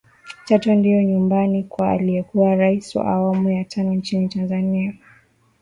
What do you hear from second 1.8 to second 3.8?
aliyekuwa Rais wa awamu ya